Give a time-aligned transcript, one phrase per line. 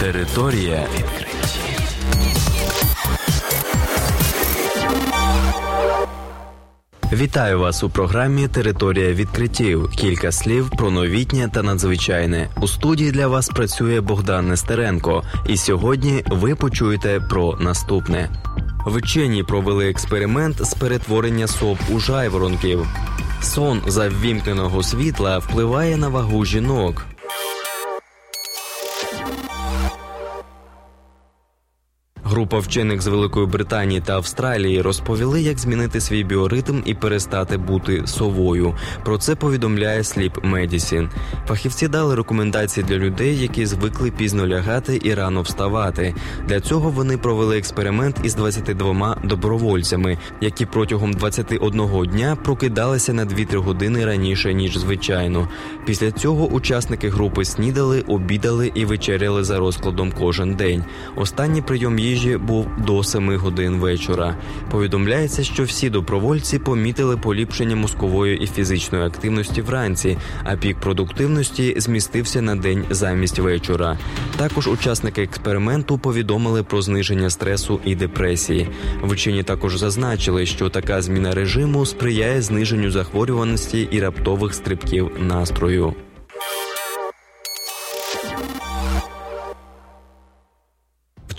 [0.00, 1.80] Територія відкриттів.
[7.12, 9.90] Вітаю вас у програмі Територія відкриттів.
[9.90, 12.48] Кілька слів про новітнє та надзвичайне.
[12.60, 15.22] У студії для вас працює Богдан Нестеренко.
[15.48, 18.30] І сьогодні ви почуєте про наступне.
[18.86, 22.86] Вчені провели експеримент з перетворення соп у жайворонків.
[23.42, 27.06] Сон за ввімкненого світла впливає на вагу жінок.
[32.40, 38.02] Група вчених з Великої Британії та Австралії розповіли, як змінити свій біоритм і перестати бути
[38.06, 38.74] совою.
[39.04, 41.08] Про це повідомляє Sleep Medicine.
[41.46, 46.14] Фахівці дали рекомендації для людей, які звикли пізно лягати і рано вставати.
[46.48, 53.56] Для цього вони провели експеримент із 22 добровольцями, які протягом 21 дня прокидалися на 2-3
[53.56, 55.48] години раніше ніж звичайно.
[55.84, 60.84] Після цього учасники групи снідали, обідали і вечеряли за розкладом кожен день.
[61.16, 64.36] Останній прийом їжі був до 7 годин вечора.
[64.70, 72.42] Повідомляється, що всі добровольці помітили поліпшення мозкової і фізичної активності вранці, а пік продуктивності змістився
[72.42, 73.98] на день замість вечора.
[74.36, 78.68] Також учасники експерименту повідомили про зниження стресу і депресії.
[79.02, 85.94] Вчені також зазначили, що така зміна режиму сприяє зниженню захворюваності і раптових стрибків настрою.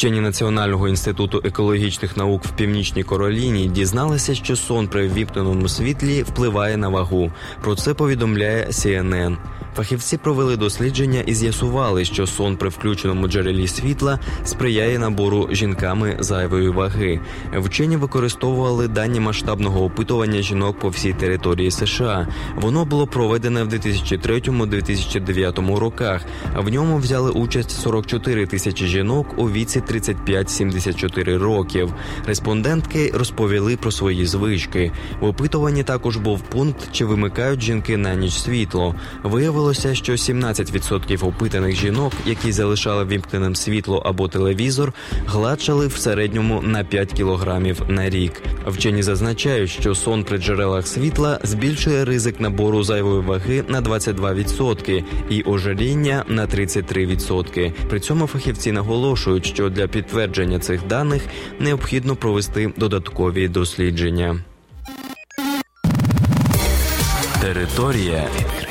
[0.01, 6.77] Вчені Національного інституту екологічних наук в північній Кароліні дізналися, що сон при ввімкненому світлі впливає
[6.77, 7.31] на вагу.
[7.61, 9.37] Про це повідомляє CNN.
[9.75, 16.69] Фахівці провели дослідження і з'ясували, що сон при включеному джерелі світла сприяє набору жінками зайвої
[16.69, 17.19] ваги.
[17.57, 22.27] Вчені використовували дані масштабного опитування жінок по всій території США.
[22.55, 26.21] Воно було проведене в 2003-2009 роках.
[26.57, 31.93] В ньому взяли участь 44 тисячі жінок у віці 35-74 років.
[32.25, 34.91] Респондентки розповіли про свої звички.
[35.19, 38.95] В опитуванні також був пункт, чи вимикають жінки на ніч світло.
[39.61, 44.93] Виявилося, що 17% опитаних жінок, які залишали вімкненим світло або телевізор,
[45.27, 48.41] гладшали в середньому на 5 кілограмів на рік.
[48.67, 55.43] Вчені зазначають, що сон при джерелах світла збільшує ризик набору зайвої ваги на 22% і
[55.43, 57.71] ожиріння на 33%.
[57.89, 61.21] При цьому фахівці наголошують, що для підтвердження цих даних
[61.59, 64.43] необхідно провести додаткові дослідження.
[67.41, 68.70] Територія відкриттів.